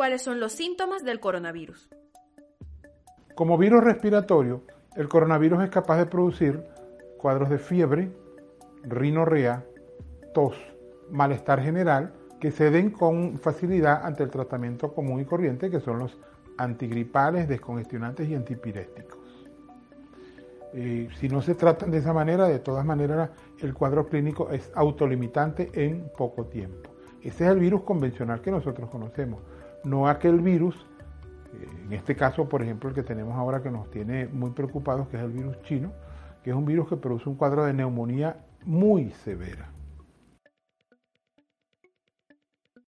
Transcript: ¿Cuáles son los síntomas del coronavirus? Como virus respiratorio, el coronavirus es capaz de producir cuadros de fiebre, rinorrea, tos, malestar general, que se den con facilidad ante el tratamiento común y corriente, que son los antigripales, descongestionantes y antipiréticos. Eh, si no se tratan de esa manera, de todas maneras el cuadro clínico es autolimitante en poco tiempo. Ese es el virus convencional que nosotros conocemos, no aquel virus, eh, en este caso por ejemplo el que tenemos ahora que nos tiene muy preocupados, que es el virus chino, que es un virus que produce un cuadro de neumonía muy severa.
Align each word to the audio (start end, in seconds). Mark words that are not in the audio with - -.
¿Cuáles 0.00 0.22
son 0.22 0.40
los 0.40 0.52
síntomas 0.52 1.04
del 1.04 1.20
coronavirus? 1.20 1.90
Como 3.34 3.58
virus 3.58 3.84
respiratorio, 3.84 4.62
el 4.96 5.10
coronavirus 5.10 5.64
es 5.64 5.68
capaz 5.68 5.98
de 5.98 6.06
producir 6.06 6.64
cuadros 7.18 7.50
de 7.50 7.58
fiebre, 7.58 8.10
rinorrea, 8.82 9.62
tos, 10.32 10.56
malestar 11.10 11.60
general, 11.60 12.14
que 12.40 12.50
se 12.50 12.70
den 12.70 12.92
con 12.92 13.36
facilidad 13.36 14.00
ante 14.02 14.22
el 14.22 14.30
tratamiento 14.30 14.94
común 14.94 15.20
y 15.20 15.26
corriente, 15.26 15.68
que 15.68 15.80
son 15.80 15.98
los 15.98 16.16
antigripales, 16.56 17.46
descongestionantes 17.46 18.26
y 18.26 18.34
antipiréticos. 18.34 19.18
Eh, 20.72 21.10
si 21.18 21.28
no 21.28 21.42
se 21.42 21.54
tratan 21.54 21.90
de 21.90 21.98
esa 21.98 22.14
manera, 22.14 22.48
de 22.48 22.60
todas 22.60 22.86
maneras 22.86 23.28
el 23.58 23.74
cuadro 23.74 24.06
clínico 24.06 24.48
es 24.48 24.72
autolimitante 24.74 25.70
en 25.74 26.10
poco 26.16 26.46
tiempo. 26.46 26.89
Ese 27.22 27.44
es 27.44 27.50
el 27.50 27.58
virus 27.58 27.82
convencional 27.82 28.40
que 28.40 28.50
nosotros 28.50 28.88
conocemos, 28.90 29.40
no 29.84 30.08
aquel 30.08 30.40
virus, 30.40 30.74
eh, 31.54 31.66
en 31.86 31.92
este 31.92 32.16
caso 32.16 32.48
por 32.48 32.62
ejemplo 32.62 32.88
el 32.88 32.94
que 32.94 33.02
tenemos 33.02 33.34
ahora 33.36 33.62
que 33.62 33.70
nos 33.70 33.90
tiene 33.90 34.26
muy 34.26 34.50
preocupados, 34.50 35.08
que 35.08 35.16
es 35.16 35.22
el 35.22 35.30
virus 35.30 35.60
chino, 35.62 35.92
que 36.42 36.50
es 36.50 36.56
un 36.56 36.64
virus 36.64 36.88
que 36.88 36.96
produce 36.96 37.28
un 37.28 37.36
cuadro 37.36 37.64
de 37.64 37.74
neumonía 37.74 38.36
muy 38.64 39.10
severa. 39.10 39.68